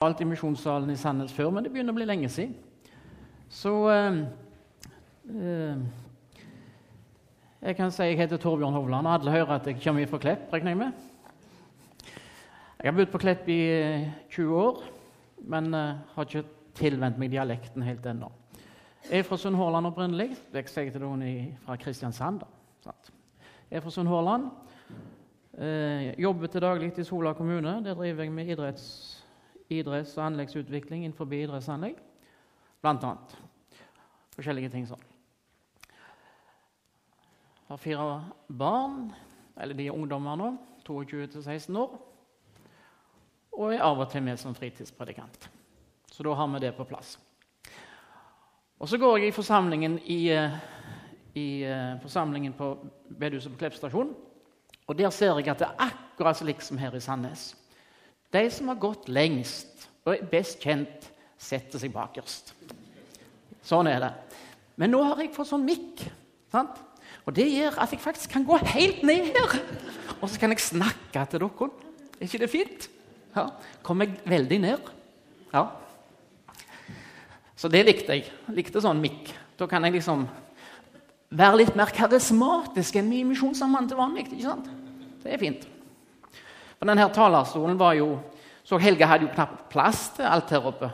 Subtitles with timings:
[0.00, 2.54] i misjonssalen i Sandnes før, men det begynner å bli lenge siden.
[3.52, 4.20] Så eh,
[5.28, 5.82] eh,
[7.60, 9.04] Jeg kan si jeg heter Torbjørn Hovland.
[9.04, 10.48] og Alle hører at jeg kommer fra Klepp.
[10.54, 11.04] regner Jeg med.
[12.78, 13.60] Jeg har bodd på Klepp i
[14.30, 14.82] 20 eh, år,
[15.52, 16.46] men eh, har ikke
[16.80, 18.32] tilvent meg dialekten helt ennå.
[19.04, 20.30] Jeg er fra Sunnhordland opprinnelig.
[20.54, 21.28] Jeg til noen
[21.66, 22.40] fra Kristiansand.
[22.40, 22.96] da.
[23.68, 24.48] Jeg er fra Sunnhordland.
[25.60, 27.82] Eh, jobber til daglig i Sola kommune.
[27.84, 29.09] Der driver jeg med idretts
[29.70, 31.96] idretts- og anleggsutvikling innenfor idrettsanlegg,
[32.82, 33.36] blant annet.
[34.36, 35.06] Forskjellige ting sånn.
[37.70, 38.06] Har fire
[38.48, 39.10] barn,
[39.60, 40.52] eller de er ungdommer nå,
[40.86, 41.98] 22-16 år.
[43.58, 45.50] Og er av og til med som fritidspredikant.
[46.10, 47.18] Så da har vi det på plass.
[48.80, 50.56] Og så går jeg i forsamlingen, i, eh,
[51.36, 52.72] i uh, forsamlingen på
[53.10, 54.14] bedehuset på Klepp stasjon.
[54.88, 57.52] Og der ser jeg at det er akkurat slik som her i Sandnes.
[58.30, 61.08] De som har gått lengst og er best kjent,
[61.40, 62.52] setter seg bakerst.
[63.66, 64.12] Sånn er det.
[64.80, 66.04] Men nå har jeg fått sånn mikk.
[66.52, 66.78] Sant?
[67.26, 69.58] Og det gjør at jeg faktisk kan gå helt ned her.
[70.20, 71.68] Og så kan jeg snakke til dere.
[72.20, 72.88] Er ikke det fint?
[73.36, 73.46] Ja.
[73.86, 74.90] Kom jeg veldig ned.
[75.52, 75.66] Ja.
[77.56, 78.30] Så det likte jeg.
[78.56, 79.32] likte sånn mikk.
[79.60, 80.24] Da kan jeg liksom
[81.30, 84.26] være litt mer karismatisk enn min misjonssammann til vanlig.
[84.30, 84.70] ikke sant?
[85.22, 85.66] Det er fint.
[86.80, 88.14] For denne talerstolen var jo
[88.64, 90.88] Så Helge hadde jo knapt plass til alt her oppe.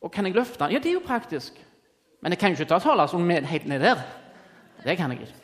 [0.00, 0.72] Og kan jeg løfte den?
[0.74, 1.60] Ja, det er jo praktisk.
[2.20, 4.00] Men jeg kan jo ikke ta talerstolen med helt ned der.
[4.82, 5.34] Det kan jeg ikke.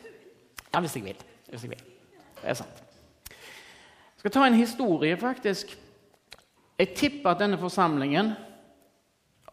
[0.73, 1.21] Ja, hvis jeg vil.
[1.49, 1.83] Hvis jeg vil.
[2.41, 2.81] Det er sant.
[3.29, 5.77] Jeg skal ta en historie, faktisk.
[6.79, 8.33] Jeg tipper at denne forsamlingen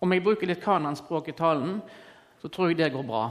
[0.00, 1.78] Om jeg bruker litt kananspråk i talen,
[2.42, 3.30] så tror jeg det går bra.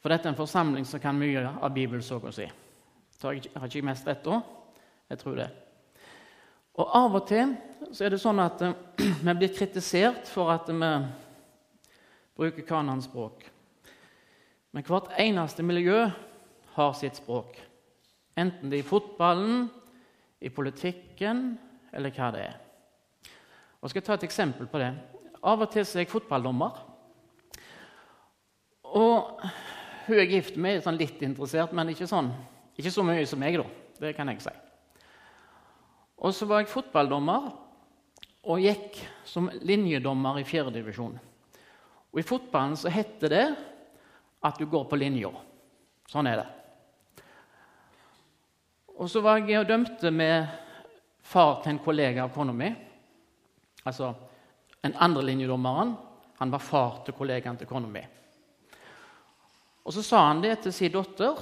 [0.00, 2.46] For dette er en forsamling som kan mye av Bibelen, så å si.
[3.16, 4.40] Så jeg har ikke mest rett da?
[5.10, 5.48] Jeg tror det.
[6.76, 7.54] Og Av og til
[7.92, 8.74] så er det sånn at uh,
[9.26, 10.90] vi blir kritisert for at vi
[12.36, 13.46] bruker kananspråk.
[14.76, 16.02] Men hvert eneste miljø
[16.76, 17.56] har sitt språk.
[18.36, 19.70] Enten det er i fotballen,
[20.44, 21.54] i politikken
[21.96, 22.58] eller hva det er.
[23.80, 24.90] Og Jeg skal ta et eksempel på det.
[25.40, 26.76] Av og til er jeg fotballdommer.
[28.92, 29.40] Og
[30.06, 32.28] hun er gift med er sånn litt interessert, men ikke sånn
[32.76, 33.66] ikke så mye som meg, da.
[34.00, 34.52] Det kan jeg si.
[36.16, 37.48] Og så var jeg fotballdommer
[38.46, 41.16] og gikk som linjedommer i fjerdedivisjon.
[42.12, 43.46] Og I fotballen så heter det
[44.46, 45.32] at du går på linja.
[46.08, 46.46] Sånn er det.
[48.96, 50.46] Og så var jeg og dømte med
[51.26, 52.70] far til en kollega av kona mi.
[53.84, 54.14] Altså
[54.86, 55.92] en andre linjedommeren.
[56.38, 58.04] Han var far til kollegaen til kona mi.
[59.86, 61.38] Og så sa han det til sin datter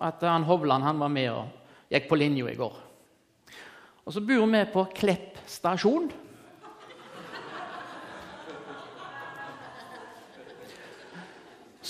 [0.00, 2.76] at han Hovland han var med og gikk på linja i går.
[4.06, 6.08] Og så bor vi på Klepp stasjon.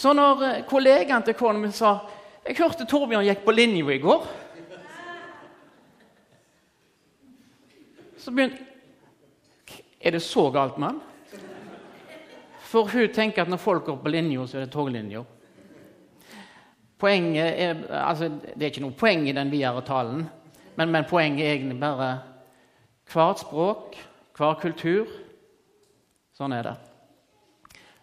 [0.00, 1.98] Så når eh, kollegaen til kona mi sa
[2.47, 4.22] jeg hørte Torbjørn gikk på linja i går
[8.16, 8.65] Så begynte
[10.00, 11.00] Er det så galt med han?
[12.71, 15.25] For hun tenker at når folk går på linja, så er det toglinja.
[17.00, 20.27] Poenget er, altså, det er ikke noe poeng i den videre talen,
[20.77, 22.11] men, men poenget er egentlig bare
[23.11, 23.97] hvert språk,
[24.37, 25.09] hver kultur.
[26.37, 26.75] Sånn er det.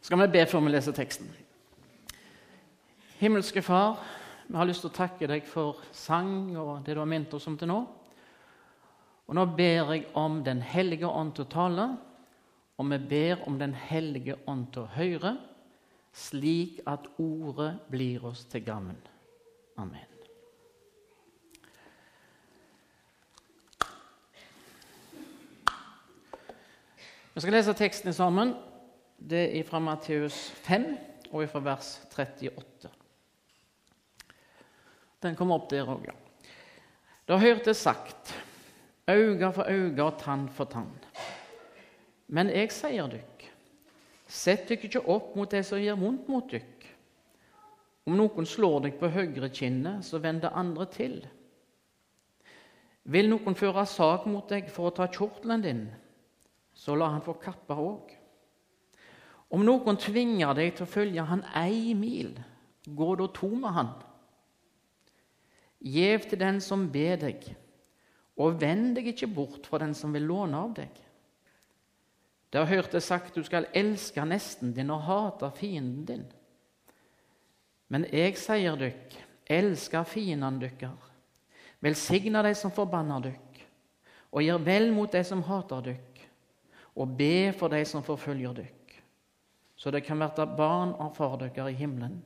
[0.01, 1.29] Så Skal vi be før vi leser teksten?
[3.17, 4.01] Himmelske Far,
[4.47, 7.47] vi har lyst til å takke deg for sang og det du har minnet oss
[7.49, 7.79] om til nå.
[9.27, 11.87] Og Nå ber jeg om Den hellige ånd til å tale,
[12.77, 15.33] og vi ber om Den hellige ånd til å høre
[16.17, 18.97] slik at ordet blir oss til gagn.
[19.77, 20.13] Amen.
[27.37, 28.55] Vi skal lese teksten sammen.
[29.17, 30.35] Det er fra Matteus
[30.65, 30.87] 5
[31.29, 32.89] og fra vers 38.
[35.21, 36.15] Den kommer opp der òg, ja.
[37.29, 38.33] Da hørte sagt
[39.09, 40.89] øye for øye og tann for tann.
[42.27, 43.36] Men jeg sier dykk
[44.27, 46.73] Sett dere ikke opp mot det som gjør vondt mot dere.
[48.07, 51.17] Om noen slår deg på høyre kinnet, så vend det andre til.
[53.07, 55.81] Vil noen føre sak mot deg for å ta kjortelen din,
[56.75, 58.13] så la han få kappa òg.
[59.51, 62.33] Om noen tvinger deg til å følge han ei mil,
[62.87, 63.91] gå da to med han.
[65.83, 67.43] Gjev til den som ber deg,
[68.39, 71.06] og vend deg ikke bort fra den som vil låne av deg.
[72.49, 76.25] Det har hørt det sagt du skal elske nesten din og hate fienden din.
[77.91, 79.15] Men jeg sier dykk,
[79.51, 80.95] elsker fiendene dykkar.
[81.83, 83.59] Velsigne de som forbanner dykk,
[84.31, 86.23] og gjør vel mot de som hater dykk,
[86.97, 88.95] og be for de som forfølger dykk,
[89.77, 92.17] så det kan verte barn av far dykkar i himmelen.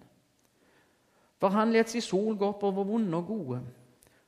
[1.41, 3.59] For han let si sol gå opp over vonde og gode,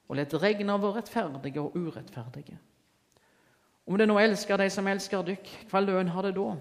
[0.10, 2.58] og let regne over rettferdige og urettferdige.
[3.86, 6.54] Om det nå elsker de som elsker dykk, hva lønn har det da?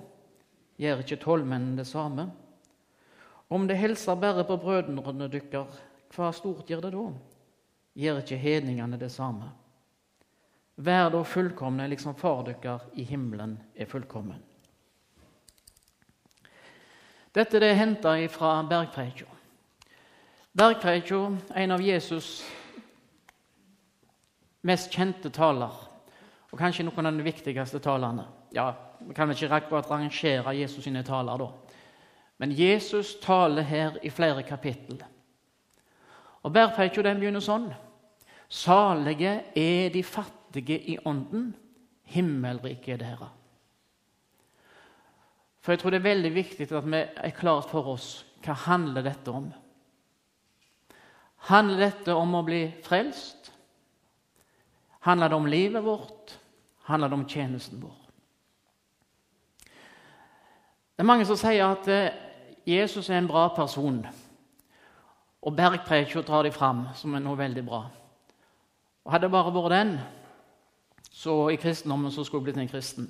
[0.83, 2.27] Gjør ikke tollmennene det samme?
[3.53, 5.67] Om det hilser bare på brødrene dykker,
[6.17, 7.05] hva stort gjør det da?
[8.03, 9.51] Gjør ikke hedningene det samme?
[10.83, 14.41] Vær da fullkomne, liksom far dykker i himmelen er fullkommen.
[17.33, 19.29] Dette er henta fra Bergpreika.
[20.53, 22.43] Bergpreika, en av Jesus'
[24.63, 25.73] mest kjente taler,
[26.53, 28.27] og kanskje noen av de viktigste talene.
[28.53, 31.49] Ja, Vi kan ikke akkurat rangere Jesus sine taler, da.
[32.39, 35.03] Men Jesus taler her i flere kapittel.
[36.43, 37.73] Og Bergpreika begynner sånn.
[38.49, 41.55] Salige er de fattige i ånden,
[42.05, 43.29] himmelriket er dere.
[45.63, 49.03] For jeg tror det er veldig viktig at vi er klart for oss hva handler
[49.07, 49.53] dette om.
[51.49, 53.53] Handler dette om å bli frelst?
[55.07, 56.39] Handler det om livet vårt?
[56.93, 57.95] Handler det om tjenesten vår?
[60.93, 62.19] Det er mange som sier at eh,
[62.69, 64.03] Jesus er en bra person.
[65.41, 67.81] Og bergpreika drar de fram som er noe veldig bra.
[69.07, 69.95] Og Hadde det bare vært den,
[71.09, 73.09] så i kristendommen så skulle jeg blitt en kristen.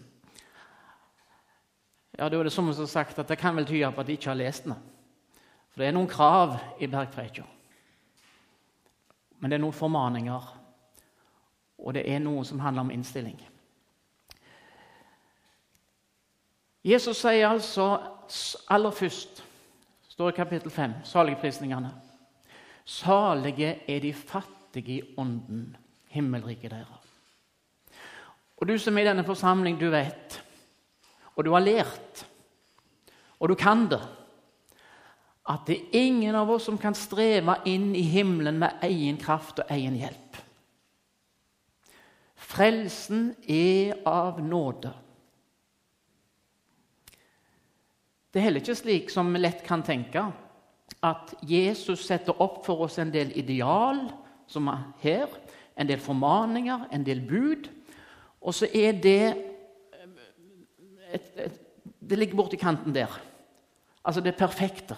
[2.14, 4.14] Ja, Da er det som har sagt at det kan vel tyde på at de
[4.14, 4.78] ikke har lest den.
[5.74, 7.50] For det er noen krav i bergpreika.
[9.40, 10.52] Men det er noen formaninger
[11.82, 13.38] og det er noe som handler om innstilling.
[16.84, 17.86] Jesus sier altså
[18.70, 19.44] aller først,
[20.08, 21.92] står i kapittel 5, saligprisningene
[22.84, 25.76] Salige er de fattige i ånden,
[26.10, 26.98] himmelriket deres.
[28.58, 30.42] Og du som er i denne forsamling, du vet,
[31.36, 32.26] og du har lært,
[33.40, 34.02] og du kan det,
[35.50, 39.58] at det er ingen av oss som kan streve inn i himmelen med egen kraft
[39.62, 40.38] og egen hjelp.
[42.38, 44.92] Frelsen er av nåde.
[48.32, 50.24] Det er heller ikke slik som vi lett kan tenke,
[51.04, 54.06] at Jesus setter opp for oss en del ideal,
[54.48, 55.34] som er her,
[55.76, 57.68] en del formaninger, en del bud,
[58.40, 59.34] og så er det
[61.12, 61.58] et, et,
[62.02, 63.12] Det ligger borti kanten der.
[64.04, 64.96] Altså det perfekte.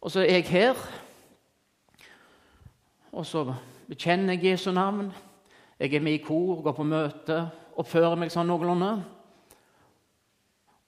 [0.00, 0.74] Og så er jeg her,
[3.12, 3.54] og så
[3.88, 5.12] bekjenner jeg Jesu navn.
[5.78, 7.38] Jeg er med i kor, går på møte,
[7.76, 9.15] oppfører meg sånn noenlunde.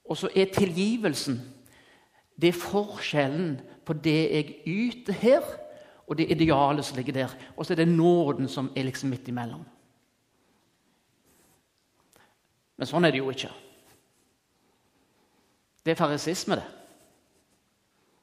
[0.08, 1.40] Og så er tilgivelsen
[2.38, 3.56] det er forskjellen
[3.86, 5.46] på det jeg yter her,
[6.06, 7.34] og det idealet som ligger der.
[7.56, 9.64] Og så er det nåden som er liksom midt imellom.
[12.78, 13.50] Men sånn er det jo ikke.
[15.82, 16.68] Det er farisisme, det.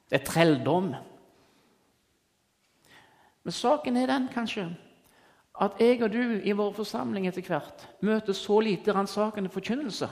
[0.08, 0.94] Det er trelldom.
[3.44, 4.70] Men saken er den, kanskje,
[5.60, 10.08] at jeg og du i vår forsamling etter hvert møter så lite ransakende forkynnelse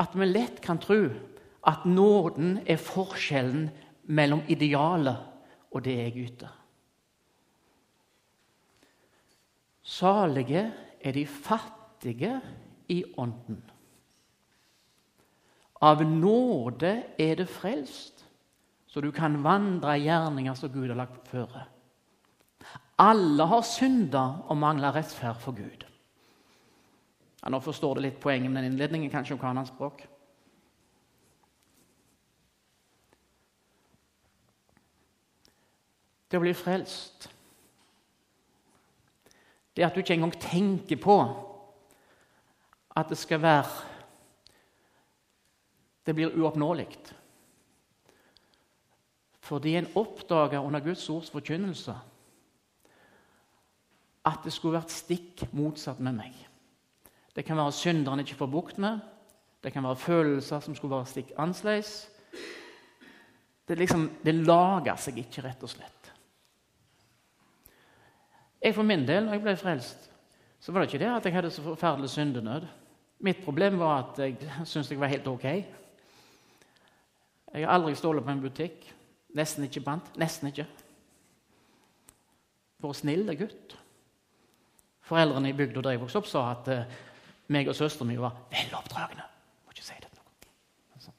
[0.00, 1.06] at vi lett kan tro
[1.64, 3.68] at nåden er forskjellen
[4.10, 5.20] mellom idealet
[5.72, 6.52] og det jeg yter.
[9.84, 10.64] Salige
[11.00, 12.40] er de fattige
[12.88, 13.60] i ånden.
[15.84, 18.24] Av nåde er det frelst,
[18.88, 21.66] så du kan vandre i gjerninger som Gud har lagt føre.
[23.02, 25.84] Alle har synda og mangler rettferd for Gud.
[27.44, 29.98] Ja, nå forstår du litt poenget med den innledningen, kanskje om kanans språk.
[36.24, 37.28] Det å bli frelst
[39.76, 41.18] Det at du ikke engang tenker på
[42.96, 43.90] at det skal være
[46.06, 46.88] Det blir uoppnåelig.
[49.40, 51.94] Fordi en oppdager under Guds ords forkynnelse
[54.24, 56.36] at det skulle vært stikk motsatt med meg.
[57.34, 58.98] Det kan være synderen ikke får bukt med.
[59.64, 62.10] Det kan være følelser som skulle være stikk annerledes.
[63.68, 66.10] Det, liksom, det lager seg ikke, rett og slett.
[68.64, 70.10] Jeg For min del, når jeg ble frelst,
[70.60, 72.66] så var det ikke det at jeg hadde så forferdelig syndenød.
[73.24, 75.44] Mitt problem var at jeg syntes jeg var helt ok.
[77.54, 78.94] Jeg har aldri stålet på en butikk.
[79.34, 80.12] Nesten ikke bandt.
[80.18, 80.66] Nesten ikke.
[82.80, 83.76] For snill gutt.
[85.04, 86.96] Foreldrene i bygda der jeg vokste opp, sa at uh,
[87.48, 89.24] meg og søsteren min var veloppdragne.
[89.64, 91.12] Må ikke si det til noen.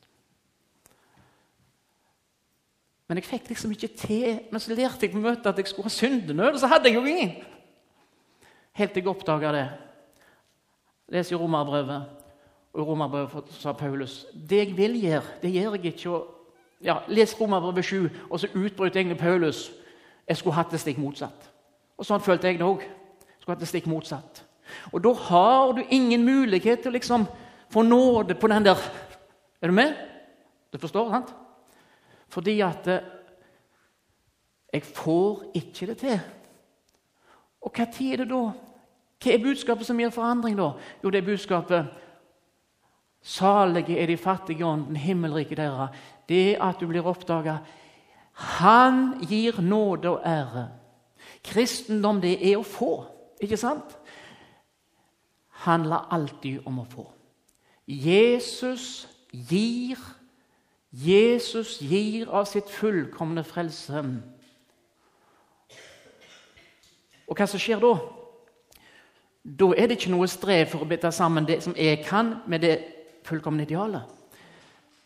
[3.08, 5.90] Men jeg fikk liksom ikke til Men så lærte jeg på møtet at jeg skulle
[5.90, 7.36] ha syndenød, og så hadde jeg jo ingen.
[8.74, 9.70] Helt til jeg oppdaga det.
[11.08, 12.06] Les i Romerbrevet,
[12.74, 16.22] og i Romerbrevet sa Paulus det jeg vil gjøre, det gjør jeg ikke.
[16.84, 19.72] ja, les Romerbrevet 7, og så utbryter egentlig Paulus
[20.28, 21.50] jeg skulle hatt det stikk motsatt.
[21.98, 22.82] Og sånn følte jeg det òg.
[23.40, 24.45] Skulle hatt det stikk motsatt.
[24.92, 27.28] Og da har du ingen mulighet til å liksom
[27.74, 28.80] få nåde på den der
[29.62, 29.96] Er du med?
[30.74, 31.30] Du forstår, sant?
[32.30, 33.06] Fordi at eh,
[34.74, 36.20] jeg får ikke det til.
[37.64, 38.42] Og hva tid er det da?
[39.24, 40.74] Hva er budskapet som gir forandring, da?
[41.02, 41.94] Jo, det er budskapet
[43.26, 45.96] Salige er de fattige ånden, himmelriket deres.
[46.30, 47.58] Det at du blir oppdaga.
[48.60, 50.68] Han gir nåde og ære.
[51.44, 52.92] Kristendom, det er å få,
[53.42, 53.96] ikke sant?
[55.64, 57.06] Handler alltid om å få.
[57.88, 60.00] Jesus gir.
[60.92, 64.04] Jesus gir av sitt fullkomne frelse.
[67.26, 67.96] Og hva som skjer da?
[69.46, 72.64] Da er det ikke noe strev for å bytte sammen det som jeg kan, med
[72.66, 72.76] det
[73.26, 74.06] fullkomne idealet.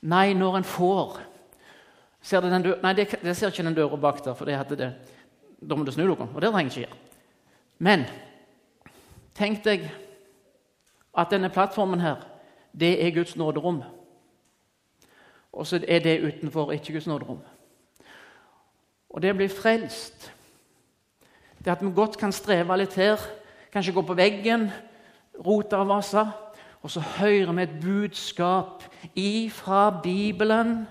[0.07, 1.17] Nei, når en får
[2.21, 4.77] ser det, dør, nei, det, det, ser ikke den døra bak der, for det hadde
[4.79, 4.89] det,
[5.59, 6.27] da må du snu dere.
[6.27, 6.99] Og det trenger jeg ikke gjøre.
[7.79, 8.05] Men
[9.39, 9.87] tenk deg
[11.17, 12.15] at denne plattformen her,
[12.79, 13.83] det er Guds nåderom.
[15.53, 17.39] Og så er det utenfor ikke Guds nåderom.
[19.09, 20.33] Og det blir frelst
[21.65, 23.19] det at vi godt kan streve litt her,
[23.73, 24.69] kanskje gå på veggen,
[25.45, 26.23] rote og vase.
[26.81, 28.83] Og så hører vi et budskap
[29.15, 30.87] ifra Bibelen,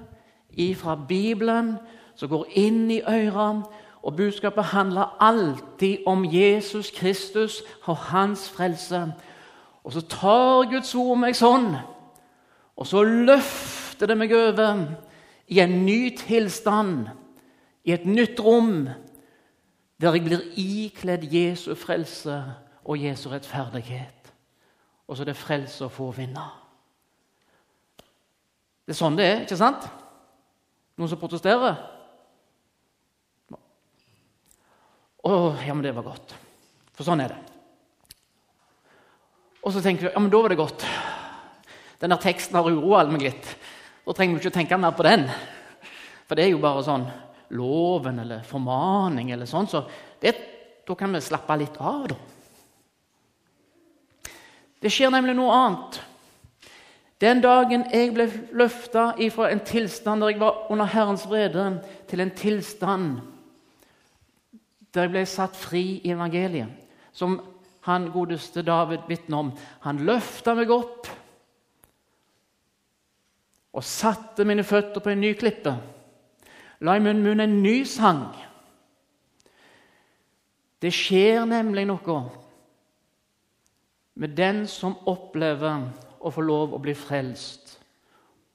[0.53, 1.79] ifra Bibelen,
[2.15, 3.65] som går inn i ørene.
[4.03, 9.13] Og budskapet handler alltid om Jesus Kristus og hans frelse.
[9.87, 11.73] Og så tar Guds ord meg sånn,
[12.79, 14.85] og så løfter det meg over
[15.49, 17.09] i en ny tilstand,
[17.89, 18.85] i et nytt rom
[19.99, 22.37] der jeg blir ikledd Jesu frelse
[22.85, 24.33] og Jesu rettferdighet.
[25.09, 26.45] Og så er det frelse å få vinne.
[28.85, 29.89] Det er sånn det er, ikke sant?
[30.99, 31.81] Noen som protesterer?
[35.19, 35.33] Å,
[35.65, 36.37] ja, men det var godt.
[36.95, 37.58] For sånn er det.
[39.63, 40.85] Og så tenker vi ja, men da var det godt.
[41.99, 43.49] Denne teksten har uroa meg litt.
[44.07, 45.27] Da trenger vi ikke tenke mer på den.
[46.29, 47.07] For det er jo bare sånn
[47.57, 49.83] loven eller formaning, eller sånn, så
[50.21, 50.35] det,
[50.85, 52.05] da kan vi slappe litt av.
[52.13, 52.19] da.
[54.79, 55.99] Det skjer nemlig noe annet.
[57.19, 61.65] Den dagen jeg ble løfta fra en tilstand der jeg var under Herrens vrede,
[62.07, 63.19] til en tilstand
[64.95, 66.71] der jeg ble satt fri i evangeliet,
[67.13, 67.41] som
[67.89, 69.53] han godeste David vitner om
[69.85, 71.09] Han løfta meg opp
[73.79, 75.75] og satte mine føtter på en ny klippe
[76.81, 78.29] la i min munn en ny sang.
[80.79, 82.19] Det skjer nemlig noe
[84.19, 87.77] med den som opplever å få lov å bli frelst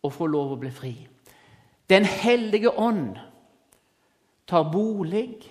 [0.03, 0.93] og få lov å bli fri.
[1.87, 3.19] Den hellige ånd
[4.47, 5.43] tar bolig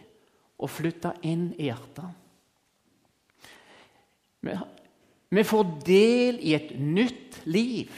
[0.61, 2.22] og flytter inn i hjertet.
[5.33, 7.93] Vi får del i et nytt liv,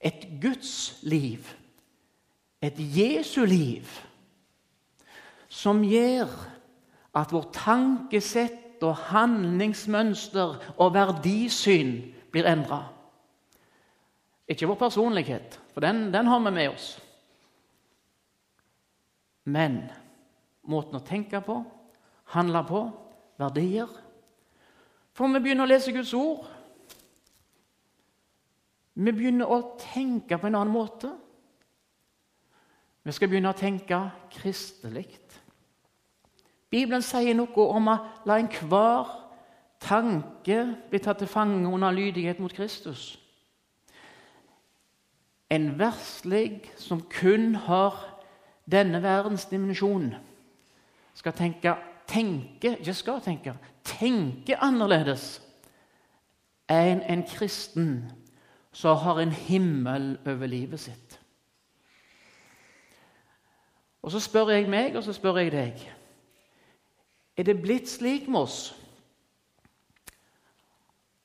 [0.00, 1.46] et Guds liv
[2.62, 3.86] et Jesu liv
[5.48, 6.30] som gjør
[7.16, 11.96] at vårt tankesett og handlingsmønster og verdisyn
[12.30, 12.84] blir endra.
[14.48, 16.90] Ikke vår personlighet, for den, den har vi med oss.
[19.48, 19.80] Men
[20.68, 21.58] måten å tenke på,
[22.34, 22.84] handle på,
[23.40, 23.90] verdier.
[25.18, 26.44] For vi begynner å lese Guds ord.
[28.94, 31.10] Vi begynner å tenke på en annen måte.
[33.02, 33.98] Vi skal begynne å tenke
[34.30, 35.08] kristelig.
[36.70, 37.96] Bibelen sier noe om å
[38.30, 39.10] la enhver
[39.82, 40.60] tanke
[40.90, 43.16] bli tatt til fange under lydighet mot Kristus.
[45.50, 47.96] En verslig som kun har
[48.70, 50.12] denne verdens dimensjon,
[51.16, 51.72] skal tenke,
[52.08, 55.38] tenke ikke skal tenke, tenke annerledes
[56.68, 57.92] enn en kristen
[58.72, 61.18] som har en himmel over livet sitt.
[64.02, 65.80] Og så spør jeg meg, og så spør jeg deg.
[67.36, 68.58] Er det blitt slik med oss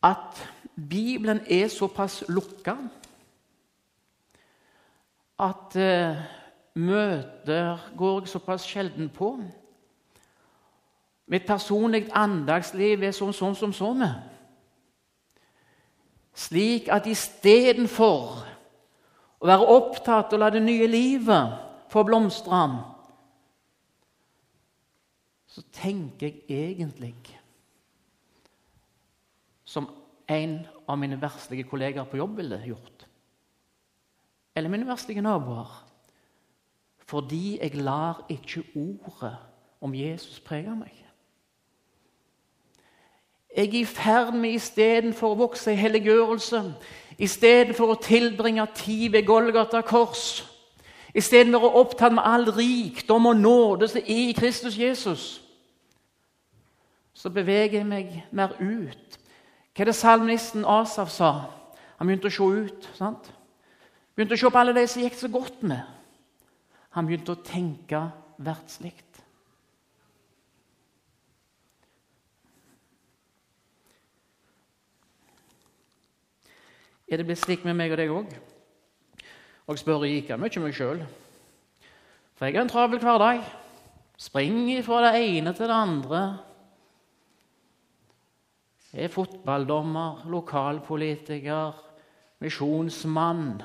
[0.03, 0.41] at
[0.75, 2.75] Bibelen er såpass lukka
[5.39, 6.23] at uh,
[6.75, 9.35] møter går jeg såpass sjelden på?
[11.33, 14.13] Mitt personlige andagsliv er sånn, sånn som så med.
[16.37, 18.43] Slik at istedenfor
[19.41, 21.55] å være opptatt og la det nye livet
[21.89, 22.59] få blomstre,
[25.49, 27.15] så tenker jeg egentlig
[29.65, 29.89] som
[30.29, 33.07] en av mine verslige kollegaer på jobb ville gjort.
[34.53, 35.71] Eller mine verslige naboer.
[37.09, 39.33] Fordi jeg lar ikke ordet
[39.81, 41.02] om Jesus prege meg.
[43.55, 46.63] Jeg er i ferd med istedenfor å vokse i helliggjørelse,
[47.21, 50.41] istedenfor å tilbringe tid ved Golgata kors,
[51.13, 55.27] istedenfor å opptatt med all rikdom og nåde som er i Kristus Jesus,
[57.13, 59.19] så beveger jeg meg mer ut.
[59.73, 61.31] Hva er det salmisten Asaf sa?
[61.97, 62.89] Han begynte å se ut.
[62.97, 63.29] sant?
[64.15, 65.81] Begynte å se på alle de som gikk så godt med.
[66.97, 68.01] Han begynte å tenke
[68.37, 68.97] verdslig.
[77.07, 78.31] Er det blitt slik med meg og deg òg?
[79.63, 81.03] Og jeg spør like mye meg sjøl.
[82.35, 83.43] For jeg har en travel hverdag.
[84.19, 86.21] Springer fra det ene til det andre.
[88.93, 91.79] Jeg er fotballdommer, lokalpolitiker,
[92.43, 93.61] misjonsmann,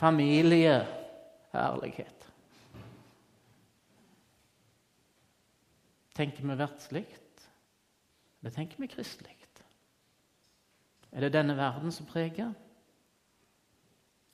[0.00, 0.78] familie.
[1.54, 2.24] Herlighet.
[6.14, 7.04] Tenker vi verdslig,
[8.40, 9.34] eller tenker vi kristelig?
[11.14, 12.50] Er det denne verden som preger?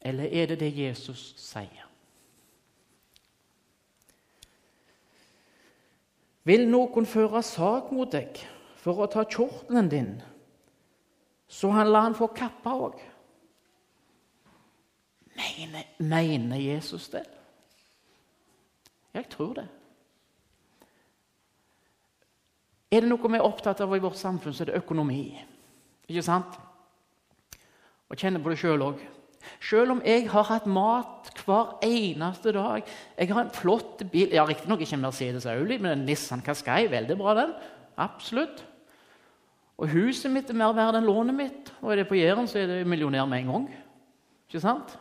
[0.00, 1.87] Eller er det det Jesus sier?
[6.49, 8.40] Vil noen føre sak mot deg
[8.80, 10.14] for å ta kjortelen din,
[11.50, 12.97] så han lar han få kappa òg?
[15.37, 17.26] Mener, mener Jesus det?
[19.14, 19.69] Jeg tror det.
[22.90, 25.23] Er det noe vi er opptatt av i vårt samfunn, så er det økonomi.
[26.11, 26.57] Ikke sant?
[28.11, 29.02] Og kjenner på det sjøl òg.
[29.61, 32.85] Selv om jeg har hatt mat hver eneste dag
[33.17, 36.91] Jeg har en flott bil ja, Riktignok ikke en Mercedes Auli, men en Nissan Qashqai.
[36.93, 37.55] Veldig bra, den.
[38.01, 38.65] Absolutt.
[39.81, 41.71] Og huset mitt er mer verdt enn lånet mitt.
[41.81, 43.69] Og er det på Jæren, så er det millionær med en gang.
[44.49, 44.97] Ikke sant?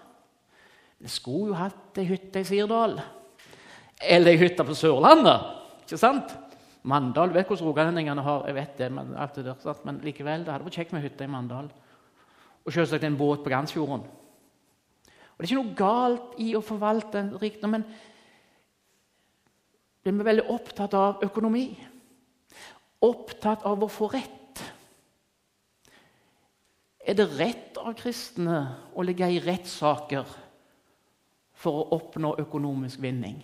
[1.00, 3.00] Jeg skulle jo hatt ei hytte i Sirdal.
[4.00, 5.50] Eller ei hytte på Sørlandet.
[5.84, 6.32] Ikke sant?
[6.88, 10.54] Mandal vet hvordan rogalendingene har jeg vet det, men, alt det der, men likevel, det
[10.54, 11.68] hadde vært kjekt med hytte i Mandal.
[12.64, 14.06] Og selvsagt en båt på Gansfjorden.
[15.40, 17.86] Og Det er ikke noe galt i å forvalte en rikdom, men
[20.04, 21.70] vi er veldig opptatt av økonomi.
[23.08, 24.60] Opptatt av å få rett.
[27.00, 28.58] Er det rett av kristne
[28.92, 30.28] å ligge i rettssaker
[31.56, 33.40] for å oppnå økonomisk vinning?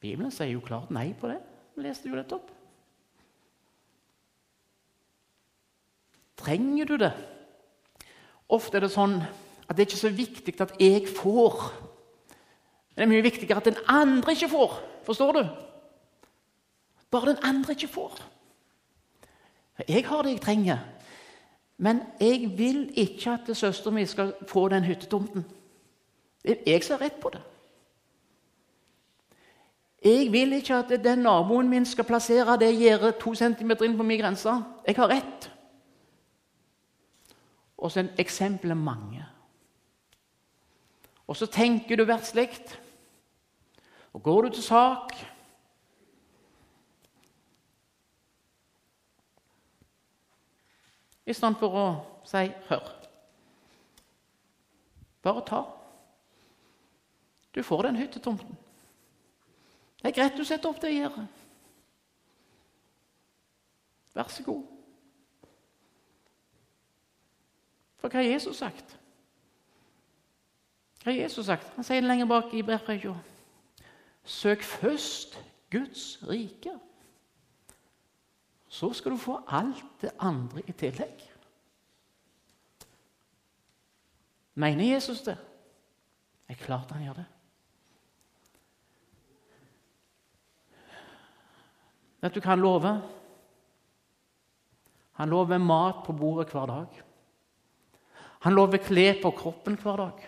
[0.00, 1.42] Bibelen sier jo klart nei på det.
[1.76, 2.48] Vi leste jo dette opp.
[6.40, 7.12] Trenger du det?
[8.54, 9.18] Ofte er det sånn
[9.64, 11.62] at det er ikke så viktig at jeg får.
[12.94, 14.76] Det er mye viktigere at den andre ikke får.
[15.06, 15.42] Forstår du?
[17.10, 18.20] Bare den andre ikke får.
[19.88, 20.78] Jeg har det jeg trenger.
[21.76, 25.44] Men jeg vil ikke at søsteren min skal få den hyttetomten.
[26.42, 27.40] Det er jeg som har rett på det.
[30.04, 34.04] Jeg vil ikke at den naboen min skal plassere det gjerdet to centimeter inn på
[34.04, 34.52] min grense.
[34.86, 35.50] Jeg har rett.
[37.84, 39.26] Og så er eksempelet mange.
[41.28, 42.48] Og så tenker du verdslig.
[44.12, 45.12] Og går du til sak
[51.24, 51.84] I stedet for å
[52.28, 52.90] si 'hør'.
[55.22, 55.62] Bare ta.
[57.54, 58.58] Du får den hyttetomten.
[60.02, 61.26] Det er greit du setter opp det gjerdet.
[64.14, 64.73] Vær så god.
[68.04, 68.90] For hva har Jesus sagt?
[71.00, 71.70] Hva har Jesus sagt?
[71.72, 73.14] Han sier det lenger bak i Bergpreika.
[74.28, 75.38] Søk først
[75.72, 76.74] Guds rike.
[78.68, 81.22] Så skal du få alt det andre i tillegg.
[84.60, 85.38] Mener Jesus det?
[86.44, 87.26] Det er klart han gjør det.
[92.20, 93.02] Vet du hva han lover?
[95.16, 97.02] Han lover mat på bordet hver dag.
[98.44, 100.24] Han lover klær på kroppen hver dag.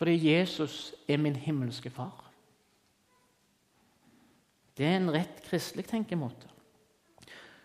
[0.00, 2.30] Fordi Jesus er min himmelske far.
[4.76, 6.48] Det er en rett kristelig tenkemåte.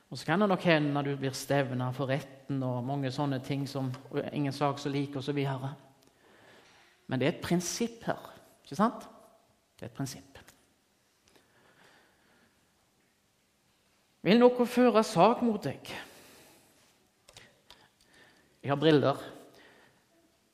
[0.09, 3.39] Og Så kan det nok hende når du blir stevna for retten og mange sånne
[3.43, 3.91] ting som
[4.31, 5.39] ingen sak som liker osv.
[7.07, 8.31] Men det er et prinsipp her.
[8.63, 9.07] Ikke sant?
[9.75, 10.34] Det er et prinsipp.
[14.25, 15.91] Vil noe føre sak mot deg?
[18.63, 19.19] Jeg har briller.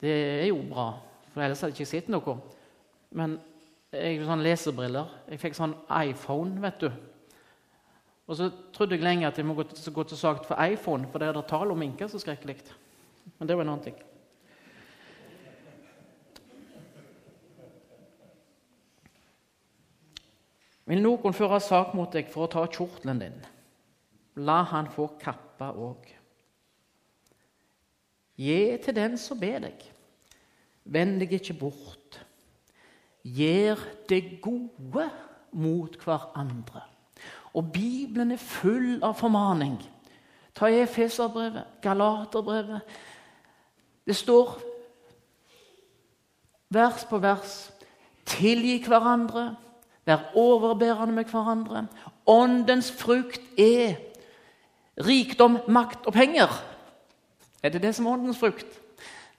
[0.01, 0.89] Det er jo bra,
[1.31, 2.35] for ellers hadde jeg ikke sett noe.
[3.15, 3.37] Men
[3.95, 5.13] jeg har sånn lesebriller.
[5.31, 6.89] Jeg fikk sånn iPhone, vet du.
[8.27, 11.07] Og så trodde jeg lenge at jeg må gå til, gå til sak for iPhone,
[11.07, 12.57] for det er det tall om minker så skrekkelig.
[13.37, 13.97] Men det var en annen ting.
[20.91, 23.39] Vil noen føre sak mot deg for å ta kjortelen din,
[24.35, 26.07] la han få kappa òg.
[28.41, 29.83] Gi til den som ber deg.
[30.83, 32.21] Vend deg ikke bort.
[33.23, 35.09] Gjør det gode
[35.51, 36.81] mot hverandre.
[37.53, 39.75] Og Bibelen er full av formaning.
[40.55, 42.81] Ta Efeserbrevet, Galaterbrevet.
[44.07, 44.55] Det står
[46.69, 47.71] vers på vers.
[48.25, 49.55] Tilgi hverandre,
[50.05, 51.87] vær overbærende med hverandre.
[52.25, 53.99] Åndens frukt er
[55.05, 56.51] rikdom, makt og penger.
[57.63, 58.81] Er det det som er åndens frukt?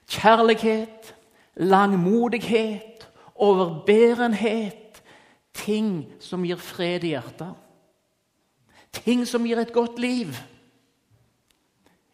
[0.09, 1.15] Kjærlighet,
[1.55, 5.03] langmodighet, overbærenhet.
[5.55, 7.53] Ting som gir fred i hjertet.
[8.93, 10.33] Ting som gir et godt liv.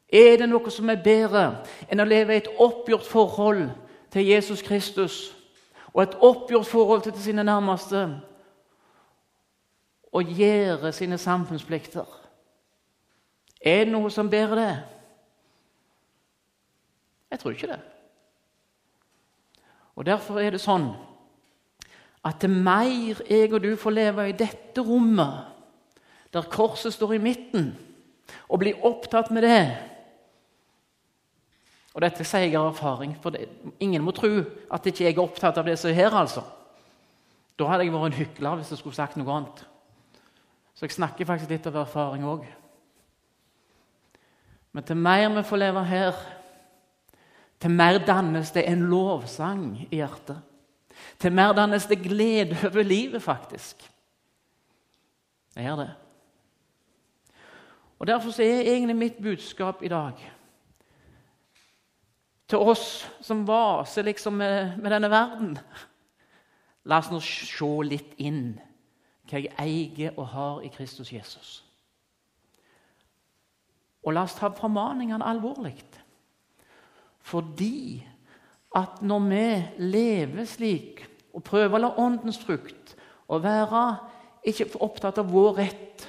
[0.09, 1.43] Er det noe som er bedre
[1.91, 3.67] enn å leve i et oppgjort forhold
[4.11, 5.19] til Jesus Kristus
[5.93, 8.07] og et oppgjort forhold til sine nærmeste
[10.13, 12.09] og gjøre sine samfunnsplikter?
[13.61, 14.73] Er det noe som bærer det?
[17.31, 17.81] Jeg tror ikke det.
[19.99, 20.93] Og Derfor er det sånn
[22.27, 25.47] at det mer jeg og du får leve i dette rommet,
[26.35, 27.71] der korset står i midten,
[28.49, 29.63] og blir opptatt med det
[31.95, 33.49] Og dette sier jeg av erfaring, for det,
[33.83, 34.29] ingen må tro
[34.71, 36.15] at ikke jeg er opptatt av det som er her.
[36.15, 36.45] altså.
[37.59, 39.65] Da hadde jeg vært en hykler hvis jeg skulle sagt noe annet.
[40.79, 42.45] Så jeg snakker faktisk litt av erfaring òg.
[44.73, 46.19] Men til mer vi får leve her,
[47.61, 50.39] til mer dannes det en lovsang i hjertet.
[51.19, 53.91] Til mer dannes det glede over livet, faktisk.
[55.55, 55.91] Det gjør det.
[57.99, 60.33] Og Derfor er egentlig mitt budskap i dag
[62.49, 65.59] til oss som vaser liksom med, med denne verden
[66.89, 68.55] La oss nå se litt inn
[69.29, 71.49] hva jeg eier og har i Kristus Jesus.
[74.09, 75.77] Og la oss ta formaningene alvorlig.
[77.29, 78.01] Fordi
[78.77, 79.47] at når vi
[79.85, 81.03] lever slik
[81.37, 82.95] og prøver å la åndens frukt
[83.29, 83.83] og være
[84.49, 86.09] ikke opptatt av vår rett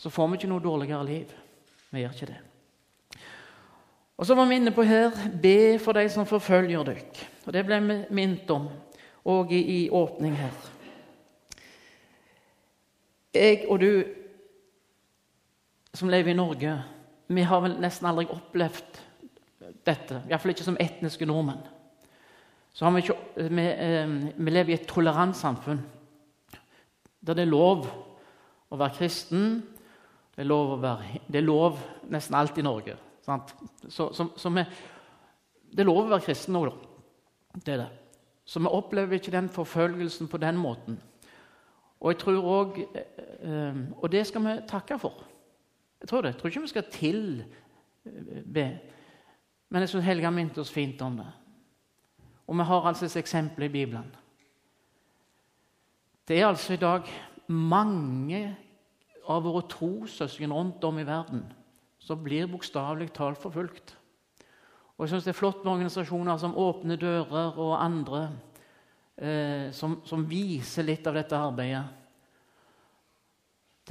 [0.00, 1.32] så får vi ikke noe dårligere liv.
[1.92, 2.38] Vi gjør ikke det.
[4.16, 7.26] Og Så var vi inne på her be for de som forfølger dere.
[7.46, 8.68] Og Det ble vi minnet om
[9.24, 10.56] òg i, i åpning her.
[13.34, 14.04] Jeg og du
[15.94, 16.74] som lever i Norge,
[17.30, 19.00] vi har vel nesten aldri opplevd
[19.86, 20.22] dette.
[20.28, 21.62] Iallfall ikke som etniske nordmenn.
[22.74, 25.82] Så har vi, ikke, vi, eh, vi lever i et tolerant samfunn
[27.20, 27.84] der det er lov
[28.70, 29.58] å være kristen,
[30.32, 32.94] det er lov, være, det er lov nesten alt i Norge.
[33.20, 34.64] Så, så, så vi,
[35.68, 37.60] det er lov å være kristen òg, da.
[37.60, 37.88] Det er det.
[38.48, 40.96] Så vi opplever ikke den forfølgelsen på den måten.
[42.00, 42.86] Og jeg tror også,
[43.44, 45.26] eh, og det skal vi takke for.
[46.00, 46.32] Jeg tror det.
[46.32, 48.66] Jeg tror ikke vi skal tilbe.
[49.70, 51.28] Men jeg syns Helga minte oss fint om det.
[52.46, 54.08] Og vi har altså et eksempel i Bibelen.
[56.28, 57.06] Det er altså i dag
[57.46, 58.56] mange
[59.28, 61.44] av våre trossøsken rundt om i verden
[62.00, 63.96] som blir bokstavelig talt forfulgt.
[64.96, 68.30] Og jeg synes Det er flott med organisasjoner som Åpne dører og andre
[69.16, 71.84] eh, som, som, viser litt av dette arbeidet.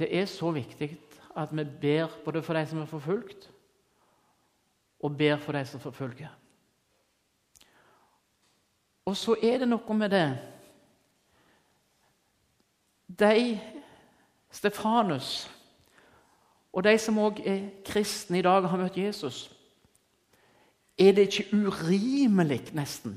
[0.00, 0.94] Det er så viktig
[1.36, 3.50] at vi ber både for de som er forfulgt,
[5.00, 6.28] og ber for de som forfølger.
[9.04, 10.38] Og så er det noe med det
[13.20, 13.60] De
[14.50, 15.50] Stefanus
[16.72, 19.48] og de som òg er kristne i dag og har møtt Jesus,
[20.98, 23.16] er det ikke urimelig, nesten,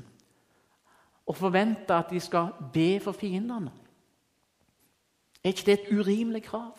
[1.26, 3.70] å forvente at de skal be for fiendene?
[5.44, 6.72] Er ikke det et urimelig krav?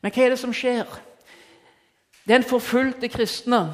[0.00, 0.88] Men hva er det som skjer?
[2.28, 3.66] Den forfulgte kristne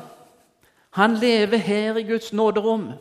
[0.97, 2.93] han lever her i Guds nåderom.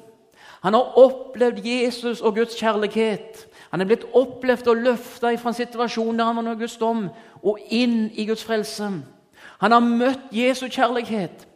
[0.61, 3.45] Han har opplevd Jesus og Guds kjærlighet.
[3.71, 7.09] Han er blitt opplevd og løfta fra en situasjon der han var under Guds dom,
[7.43, 8.89] og inn i Guds frelse.
[9.59, 11.47] Han har møtt Jesu kjærlighet.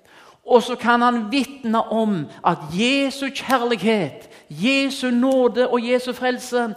[0.45, 6.73] Og så kan han vitne om at Jesu kjærlighet, Jesu nåde og Jesu frelse,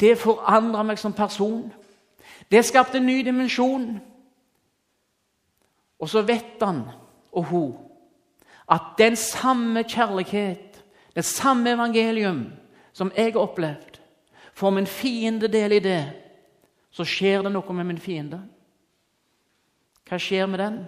[0.00, 1.66] det forandra meg som person.
[2.50, 3.98] Det skapte en ny dimensjon.
[5.98, 6.84] Og så vet han
[7.32, 7.76] og hun
[8.68, 10.84] at den samme kjærlighet,
[11.16, 12.42] det samme evangelium
[12.92, 13.98] som jeg har opplevd,
[14.58, 16.00] Får min fiende del i det,
[16.90, 18.40] så skjer det noe med min fiende.
[20.08, 20.80] Hva skjer med den?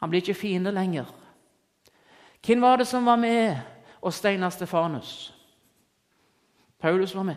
[0.00, 1.10] Han blir ikke fiende lenger.
[2.40, 3.58] Hvem var det som var med
[4.00, 5.34] og steina Stefanus?
[6.80, 7.36] Paulus var med.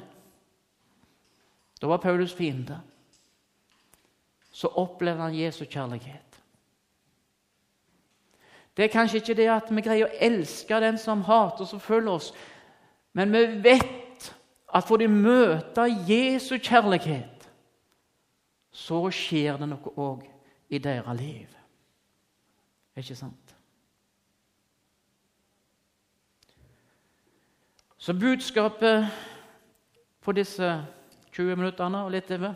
[1.82, 2.82] Da var Paulus fiende.
[4.52, 6.28] Så opplevde han Jesu kjærlighet.
[8.78, 12.12] Det er kanskje ikke det at vi greier å elske den som hater og følger
[12.14, 12.32] oss,
[13.14, 14.28] men vi vet
[14.74, 17.48] at får de møte Jesu kjærlighet,
[18.72, 20.28] så skjer det noe òg
[20.70, 21.56] i deres liv.
[22.98, 23.56] Ikke sant?
[27.98, 29.08] Så budskapet
[30.22, 30.70] på disse
[31.38, 32.56] 20 minuttene og litt over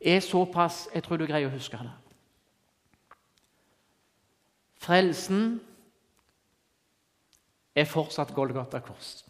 [0.00, 1.92] er såpass Jeg tror du greier å huske det.
[4.80, 5.58] Frelsen
[7.76, 9.24] er fortsatt Golgata kors.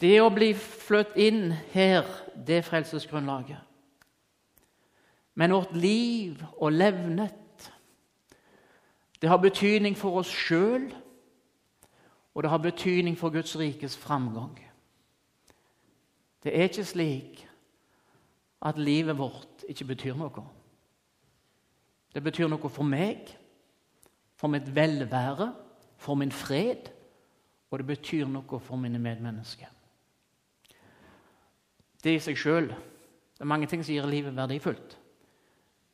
[0.00, 3.60] Det å bli flyttet inn her, det er frelsesgrunnlaget.
[5.34, 7.68] Men vårt liv og levnet,
[9.22, 10.88] det har betydning for oss sjøl,
[12.34, 14.71] og det har betydning for Guds rikes framgang.
[16.42, 17.42] Det er ikke slik
[18.62, 20.44] at livet vårt ikke betyr noe.
[22.14, 23.30] Det betyr noe for meg,
[24.36, 25.52] for mitt velvære,
[25.96, 26.90] for min fred,
[27.70, 29.70] og det betyr noe for mine medmennesker.
[32.02, 34.92] Det i seg sjøl Det er mange ting som gir livet verdifullt.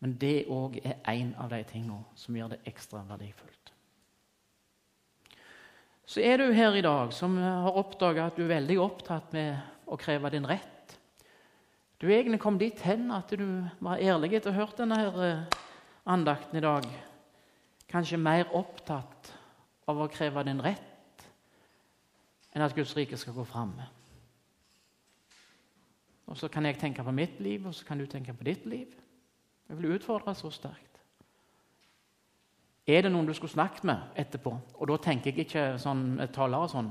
[0.05, 3.73] Men det òg er en av de tingene som gjør det ekstra verdifullt.
[6.09, 9.57] Så er du her i dag som har oppdaga at du er veldig opptatt med
[9.89, 10.95] å kreve din rett.
[11.99, 13.47] Du er egentlig kom dit hen at du
[13.83, 15.59] var ærlig etter å ha hørt denne her eh,
[16.07, 16.87] andakten i dag.
[17.91, 19.33] Kanskje mer opptatt
[19.89, 21.25] av å kreve din rett
[22.55, 23.75] enn at Guds rike skal gå fram.
[26.29, 28.67] Og Så kan jeg tenke på mitt liv, og så kan du tenke på ditt
[28.67, 28.93] liv.
[29.69, 30.85] Jeg vil utfordre så sterkt.
[32.89, 34.53] Er det noen du skulle snakket med etterpå?
[34.75, 36.89] Og da tenker jeg ikke sånn og sånn.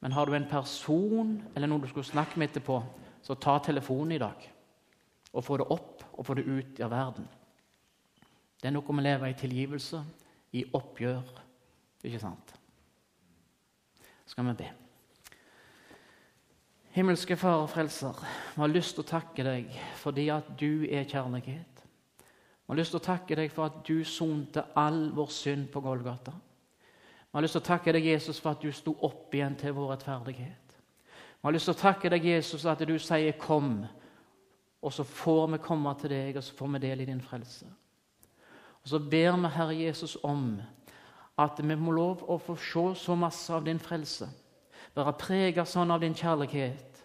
[0.00, 2.80] Men har du en person eller noen du skulle snakke med etterpå,
[3.22, 4.46] så ta telefonen i dag.
[5.32, 7.28] Og få det opp og få det ut av verden.
[8.60, 10.02] Det er noe med å leve i tilgivelse,
[10.56, 11.36] i oppgjør.
[12.04, 12.54] Ikke sant?
[14.28, 14.70] Skal vi be.
[16.90, 18.16] Himmelske Far og Frelser,
[18.56, 19.68] vi har lyst til å takke deg
[20.00, 21.84] fordi at du er kjærlighet.
[22.18, 25.82] Vi har lyst til å takke deg for at du sonte all vår synd på
[25.84, 26.34] Golgata.
[27.30, 29.74] Vi har lyst til å takke deg, Jesus, for at du sto opp igjen til
[29.76, 30.74] vår rettferdighet.
[31.40, 33.86] Vi har lyst til å takke deg, Jesus, at du sier 'kom',
[34.82, 37.66] og så får vi komme til deg, og så får vi del i din frelse.
[38.82, 40.62] Og Så ber vi Herre Jesus om
[41.38, 44.28] at vi må lov å få se så masse av din frelse
[44.94, 47.02] være preget sånn av din kjærlighet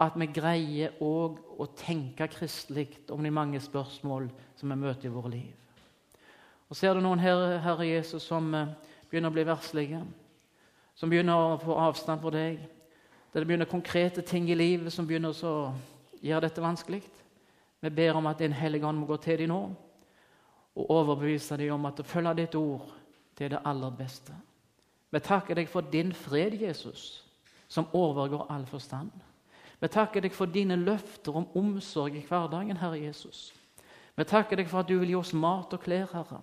[0.00, 5.12] at vi greier òg å tenke kristelig om de mange spørsmål som vi møter i
[5.12, 5.56] våre liv.
[6.70, 8.72] Og Ser du noen her, Herre Jesus, som eh,
[9.10, 10.00] begynner å bli verslige,
[10.94, 12.60] som begynner å få avstand fra deg,
[13.32, 15.72] der det begynner konkrete ting i livet som begynner å
[16.20, 17.02] gjøre dette vanskelig
[17.80, 19.60] Vi ber om at Din Hellige Ånd må gå til dem nå
[20.76, 22.90] og overbevise dem om at å følge ditt ord
[23.38, 24.34] det er det aller beste.
[25.10, 27.24] Vi takker deg for din fred, Jesus,
[27.68, 29.10] som overgår all forstand.
[29.80, 33.54] Vi takker deg for dine løfter om omsorg i hverdagen, Herre Jesus.
[34.16, 36.42] Vi takker deg for at du vil gi oss mat og klær, Herre.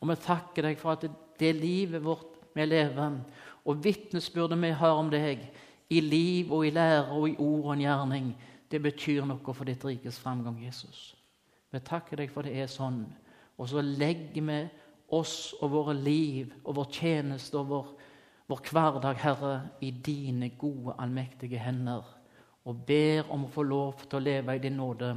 [0.00, 1.06] Og vi takker deg for at
[1.38, 3.20] det livet vårt vi lever,
[3.64, 5.42] og vitnesbyrdet vi har om deg,
[5.88, 8.26] i liv og i lære og i ord og en gjerning,
[8.68, 11.14] det betyr noe for ditt rikes framgang, Jesus.
[11.72, 13.06] Vi takker deg for det er sånn.
[13.56, 14.58] Og så legger vi
[15.16, 17.88] oss og våre liv og vår tjeneste og vår,
[18.52, 22.04] vår hverdag, Herre, i dine gode, allmektige hender.
[22.68, 25.14] Og ber om å få lov til å leve i din nåde,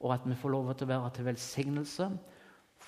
[0.00, 2.10] og at vi får lov til å være til velsignelse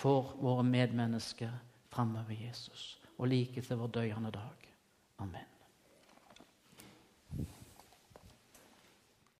[0.00, 1.67] for våre medmennesker
[1.98, 3.00] framover Jesus.
[3.18, 4.74] Og like til vår døyende dag.
[5.18, 5.57] Amen.